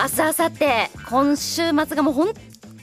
[0.00, 2.32] 明日明後日今週末がもう本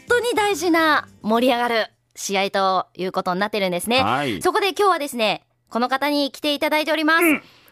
[0.07, 4.39] 当に大事な盛り上がる試合ということになってるんですね、はい。
[4.43, 7.23] そこで今日はですねこの方に来ていただいております、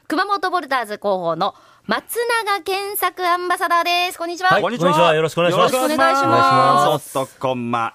[0.07, 1.53] 熊本ボルターズ広報の
[1.85, 2.15] 松
[2.47, 4.17] 永健作アンバサダーです。
[4.17, 5.13] こんにちは、はいこんにちは。
[5.13, 5.75] よろしくお願いします。
[5.75, 7.15] よろしくお願いします。
[7.15, 7.93] 男前。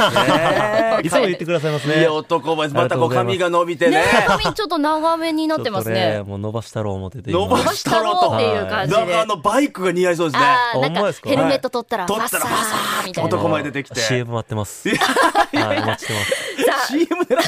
[1.02, 1.08] い。
[1.10, 2.00] つも言ってくださいますね。
[2.00, 2.68] いや、男前。
[2.68, 3.96] またこう髪が伸びてね。
[3.98, 4.04] ね。
[4.26, 6.16] 髪ちょっと長めになってますね。
[6.18, 8.30] ともう伸ばしたろう思ってて伸ば今したろうと。
[8.36, 9.00] っていう感じで。
[9.00, 10.46] なんかあの、バイクが似合いそうですね。
[10.46, 13.28] あーなんかヘルメット取ったら取ったらバッサーみたいな。
[13.28, 14.00] 男前出てきて。
[14.00, 14.88] CM 待ってます。
[14.88, 16.50] はいお待ちしてます。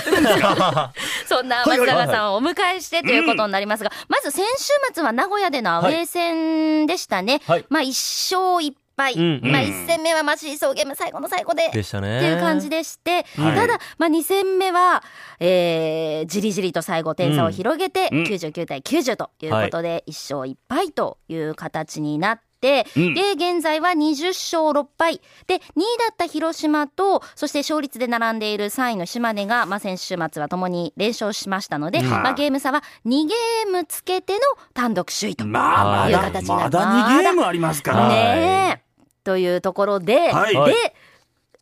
[0.02, 0.92] ってるんですか？
[1.28, 7.40] そんな松永さんをお迎えしてということになりますが、まず先週末は名古屋でのアウェー戦でしたね。
[7.46, 7.64] はい。
[7.68, 7.96] まあ一
[8.34, 9.14] 勝一敗。
[9.14, 11.70] うんうんまあ一戦目はまあシーソーゲーム最後の最後で。
[11.70, 15.02] でしたねっていう感じでして、はいただ、まあ2戦目は、
[15.40, 25.20] えー、じりじりと最後点差を広げて、うん99対90ということで、1勝1敗という形になって、うんで、現在は20勝6敗。
[25.48, 25.62] で、2位
[25.98, 34.38] だった広島と、そして勝率で並んでいる3位の島根が、まあ、先週末はともに連勝しましたので、うんまあ、ゲーム差は2ゲームつけての
[34.74, 36.80] 単独首位という形だ、になりまだ
[37.18, 38.08] 2ゲームありますから。
[38.08, 38.81] ねえ。
[39.24, 40.94] というところで、はいで、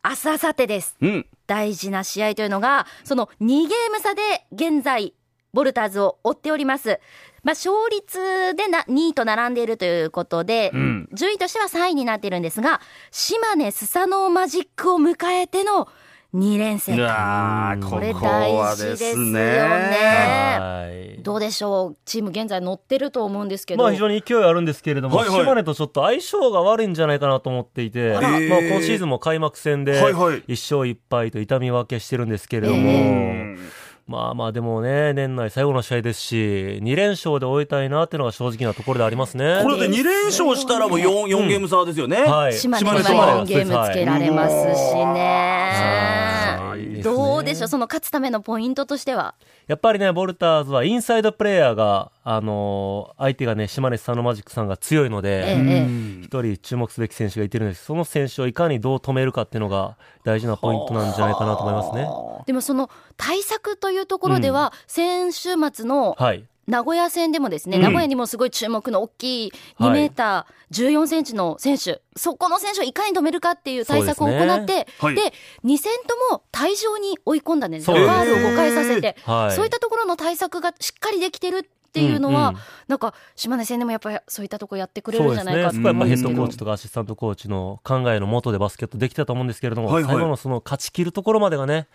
[0.05, 0.97] 明日、明後日です。
[1.01, 1.27] うん。
[1.47, 4.23] 大事な試合というのが、その2ゲーム差で
[4.53, 5.15] 現在、
[5.53, 7.01] ボルターズを追っております。
[7.43, 15.89] まあ、勝率でな2位と並んでいるということで、うん順位としては3位になっているんですが、島根スサノーマジックを迎えての
[16.35, 16.97] 2連戦。
[16.97, 21.17] いやー、ここれ大事でですよすね。
[21.23, 21.97] どうでしょう？
[22.05, 23.83] チーム現在乗ってると思うんですけど。
[23.83, 25.41] まあ非常に勢いあるんですけれども、はいはい。
[25.41, 30.43] 島根とちょっと相性が悪いんじゃないかなと思っていて、まあ今シーズンも開幕戦ではいはい。
[30.43, 33.57] 1勝1敗と痛み分けしてるんですけれども、え
[34.07, 39.61] まあまあでもね、年内最後の試合ですし、2連勝で終えたいなっていうのが正直なところでありますね。
[39.63, 42.23] これで2連勝したらもう 4, 4ゲーム差ですよね。
[42.23, 42.55] はい。
[42.55, 44.57] 島根には島根4ゲームつけられますし
[44.95, 46.00] はい
[47.09, 47.15] ね。
[47.17, 47.69] どうでしょう？
[47.69, 49.35] その勝つためのポイントとしては。
[49.67, 55.87] やっぱりね、ボルターズはインサイドプレーヤーが、あのー相手がね、島根スサノマジックさんが強いのえで、え
[56.23, 62.09] 一人注目すべき選手がいてるんですその選手をいかにどう止めるかっていうのが大事なポイントなんじゃないかなと思いますね。
[62.47, 66.45] でもその対策というところでは、先週末のはい。
[66.71, 67.83] 名古屋戦でもですね、うん。
[67.83, 75.33] 名古屋にもすごい注目の大きい2メーター14センチの選手、そこの選手をいかに止めるかっていう対策を行って、ですで,、はい
[75.65, 79.53] 2戦とも退場に追い込んだんですファールを5回させて、はい。
[79.55, 85.53] そういったところの対策がしっかりできてるっていうのは、うんうんなんか島根戦でもやっぱりそういったところやってくれるんじそうですね。
[85.53, 91.87] ゃないかとそこはやっぱヘッドコーチとかアシスタントコーチの考えのもとでバスケットできてたと思うんですけれども、はいはい最後のその勝ち切るところまでがね、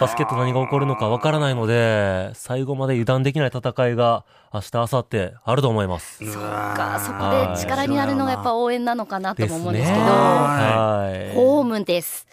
[0.00, 6.24] バスケット何が起こるのかわからないので、最後まで油断できない戦いが明日、明後日あると思います。
[6.24, 11.34] そうか、そこで力になるのがやっぱ応援なのかなとも思うんですけど、ねはい。
[11.34, 12.26] ホームです。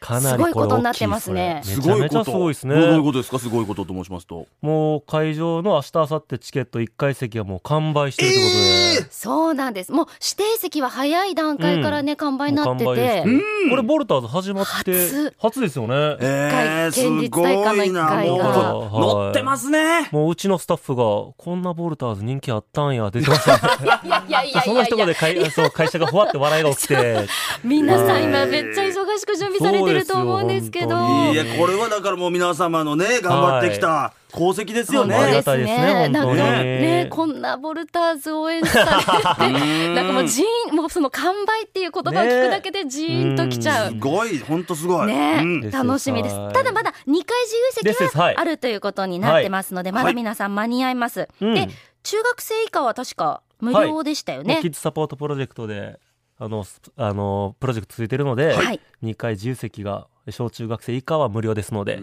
[0.00, 2.74] かなりすごいことになってますねそれめちゃめちゃすごいですね。
[2.74, 3.38] どういうことですか？
[3.38, 4.46] すごいことと申しますと。
[4.62, 9.12] もう会場の明日、明後日チケット1回席はもう完売してるということで。
[9.12, 9.92] そうなんです。
[9.92, 13.24] もう指定席は早い段階からね、完売になってて
[13.68, 15.94] これボルターズ始まって初初ですよね。
[16.20, 18.02] えー、す県立ご体育館の一いな。
[18.02, 20.08] もう階が乗ってますね。
[20.12, 21.02] もううちのスタッフが、
[21.36, 24.00] こんなボルターズ人気あったんやってましたね。
[24.04, 27.26] いやいやいやその一言で会そう会社がふわって笑いが起きて、
[27.64, 30.96] 皆さん今めっちゃ忙しく準備されてると思うんですけど。
[31.32, 35.14] いや、これはだからもう皆様のね、頑張ってきた功績ですよね。
[35.14, 36.08] あり本当ですがたいですねね。
[36.08, 39.52] なんか本当にね、こんなボルターズ応援されて、
[39.94, 43.94] なんかもうジーン、もうその完売っていう言葉を聞くだけでジーンときちゃうす。
[43.98, 45.06] ごい、ほんとすごい。
[45.06, 46.52] ねうん楽しみですはい。
[46.52, 51.28] ただまだ2回自由席はあるということになってますので、まだ皆さん間に合います。
[51.40, 51.68] うんで、
[52.02, 54.68] 中学生以下は確か無料でしたよねキ。
[54.68, 55.98] ッズサポートプロジェクトで、
[56.42, 58.80] あの、スあの、プロジェクト続いてるので、はい。
[59.02, 62.00] 2回自由席が、小中学生以下は無料ですので、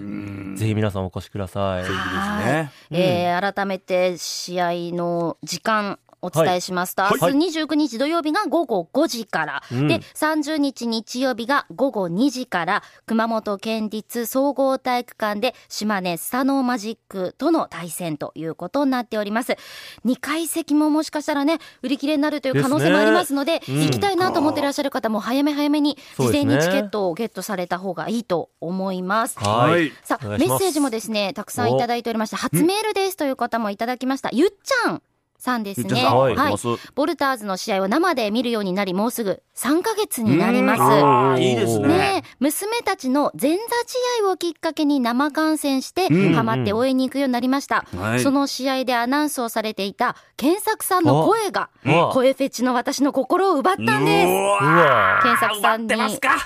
[0.56, 1.84] ぜひ皆さんお越しください。
[1.84, 2.53] はい。
[2.53, 7.33] ねえー改めて試合の時間お伝えしますと、はい。
[7.33, 9.88] 明日29日土曜日が午後5時から、うん。
[9.88, 19.58] で30日日曜日が午後2時から熊本県立総合体育館で島根スサノーマジックとの対戦ということになっております。
[20.05, 23.85] 2階席ももしかしたらね売り切れになるという可能性もありますのでですねうん。
[23.85, 29.40] 行きたいなと思っていらっしゃる方も早め早めに事前にチケットをゲットされた方がいいと思います。
[29.40, 29.72] はい。
[29.72, 34.29] はいさあ、メッセージもですね、たくさんいただいておりまして、初メールですという方もいただきました。
[34.31, 35.02] ゆっちゃん
[35.37, 36.03] さんですね。
[36.03, 36.31] はい。
[36.31, 39.23] ありがとうございボルターズの試合を生で見るようになり、もうす。
[39.23, 41.41] ぐ3ヶ月になります。
[41.41, 41.87] いいですね。
[41.87, 42.29] ねえ。
[42.39, 47.85] 娘たちの前座試合をきっかけに生観戦して、うんハマって応援に行くようになりました。
[47.95, 48.19] はい。
[48.19, 51.69] その試合でアナウンスをされていた、健作さんの声が、
[52.13, 55.23] 声フェチの私の心を奪ったんです。
[55.23, 55.93] 健作さんに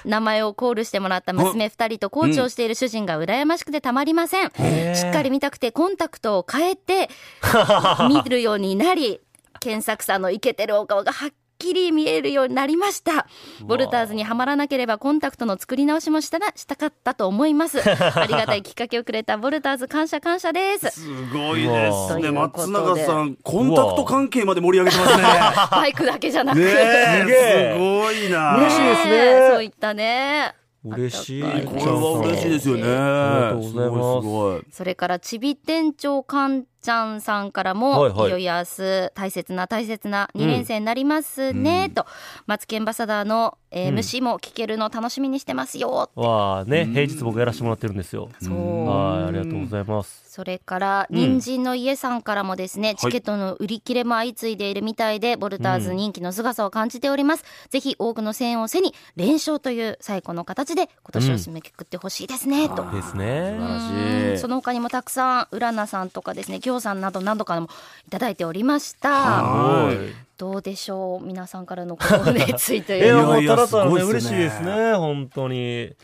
[0.05, 4.51] 名前をコールしてもらった娘二人とコーチをしている主人が羨ましくてたまりません。
[4.95, 7.09] しっかり見たくてコンタクトを変えて
[8.07, 9.19] 見るようになり、
[9.59, 11.29] 健作さんのイケてるお顔がはっ
[11.61, 13.27] きり見えるようになりました。
[13.61, 17.79] ボルターズにはまらなければコンタクトの作り直しもしたらしたかったと思います。
[17.87, 20.89] ありがたいきっかけをくれたボルターズ感謝感謝です。
[20.89, 22.31] すごいですね。
[22.31, 25.23] 松永さん、コンタクト関係まで盛り上げてますね。
[25.71, 26.59] バイクだけじゃなく。
[26.59, 28.57] ねすごいな。
[28.57, 30.55] 嬉しいですねえそういったね。
[30.83, 31.43] 嬉しい。
[31.43, 32.83] これは嬉しいですよね。
[32.83, 34.61] ありがとうございますすごいすごい。
[34.71, 38.27] それからちび店長かんちゃんさんからも、はいはい。
[38.29, 42.05] いよいよ明日大切な大切な2連戦になりますね、と。
[42.47, 43.97] マツケンバサダーの、えーうん。
[43.99, 48.29] MC も聞けるの楽しみにしてますよ、わあね、平日僕やらせてもらってるんですよ。
[48.41, 48.87] そう。
[48.87, 50.21] はい、ありがとうございます。
[50.31, 51.15] それから、うん。
[51.15, 57.43] 人参の家さんからもですね、チケットの売り切れも相次いでいるみたいで、ボルターズ人気の姿を感じております。
[57.69, 62.89] ぜひ多くの声援を背に、連勝という最高の形で今年を締めくくってほしいですね、と。
[62.91, 63.57] ですね。
[63.59, 64.37] 素晴らしいうん。
[64.39, 67.67] その他にもたくさん、うらなさんとかですね、きょうさんなど何度かも
[68.07, 69.09] いただいておりました。
[69.09, 69.97] はい
[70.37, 73.25] どうでしょう皆さんからのこの熱意といや、いうのは。
[73.33, 75.83] もういやただただね、すごいっすね嬉しいですね、本当に。
[75.83, 75.95] い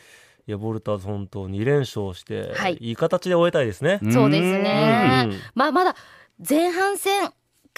[0.46, 4.00] や、ボルターズ本当に2連勝して、はいいい形で終えたいですね。
[4.12, 5.40] そうですねうん。
[5.56, 5.96] まあまだ
[6.48, 7.32] 前半戦が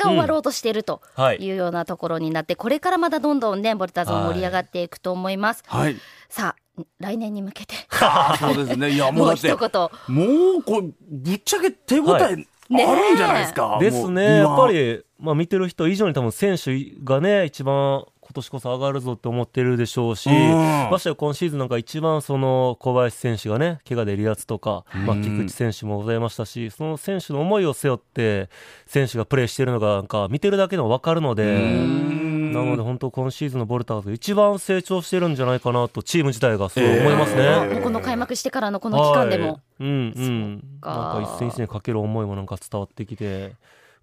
[0.06, 5.64] 終わろうとしているとはいいうようなところになって、これからまだどんどんね、ボルターズも盛り上がっていくと思います。
[5.68, 5.96] はい。
[6.28, 7.76] さあ、来年に向けて、
[8.40, 8.90] そうですね。
[8.90, 10.16] いや、もうだって、一言。
[10.16, 13.78] もう、これ、ぶっちゃけ手応え、はいあるんじゃないですか？
[13.80, 14.72] ですね、やっぱ。
[14.72, 20.90] り、まあ、見てる人以上に多分選手がね、一番今年こそ上がるぞって思ってるでしょうし、うん。
[20.92, 28.50] ましてや今シーズンなんか一番その小林選手がね、怪我で離脱とか、まあ、うん菊池選手もございましたし、その選手の思いを背負って、
[28.86, 37.42] 選手がプレーしてるのがなんか見てるだけでも分かるので、うんなので本当今シーズンのボルターズ一番成長してるんじゃないかなと、チーム自体がそう思いますね。
[37.44, 39.48] えーこの開幕してからのこの期間でも。
[39.48, 40.64] はいうんうん。
[40.82, 43.54] かなんか一戦一戦かける思いもなんか伝わってきて、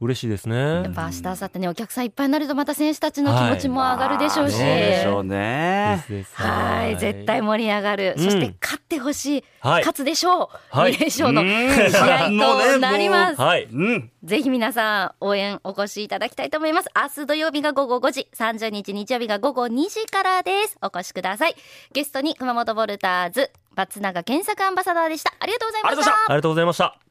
[0.01, 0.57] 嬉しいですね。
[0.57, 4.57] やっぱ明日、明後日ね、お客さんいっぱいになると、また選手たちの気持ちも上がるでしょうし。
[4.57, 6.05] そうでしょうでね
[6.35, 8.15] はい、絶対盛り上がる。
[8.17, 9.45] うんそして勝ってほしい。
[9.61, 10.49] はい勝つでしょう。
[10.71, 13.41] はい2連勝のうん試合となります。
[13.41, 13.65] はい。
[13.65, 14.11] うん。
[14.25, 16.89] ぜひ皆さん応援お越しいただきたいと思います。
[16.97, 20.79] 明日土曜日が午後5時、30日日曜日が午後2時からです。
[20.83, 21.55] お越しください。
[21.93, 25.33] ゲストに熊本ボルターズ、松永健作アンバサダーでした。
[25.39, 26.13] ありがとうございました。
[26.13, 27.06] ありがとうございました。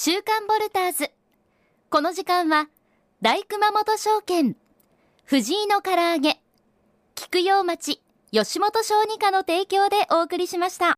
[0.00, 1.10] 週刊ボルターズ。
[1.90, 2.68] この時間は、
[3.20, 4.54] 大熊本証券、
[5.24, 6.40] 藤井の唐揚げ、
[7.16, 8.00] 菊陽町、
[8.30, 10.94] 吉本小児科の提供でお送りしました。